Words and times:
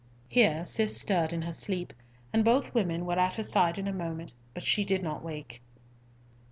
Here 0.27 0.65
Cis 0.65 0.99
stirred 0.99 1.31
in 1.31 1.43
her 1.43 1.53
sleep, 1.53 1.93
and 2.33 2.43
both 2.43 2.73
women 2.73 3.05
were 3.05 3.19
at 3.19 3.35
her 3.35 3.43
side 3.43 3.77
in 3.77 3.87
a 3.87 3.93
moment, 3.93 4.33
but 4.55 4.63
she 4.63 4.83
did 4.83 5.03
not 5.03 5.21
wake. 5.21 5.61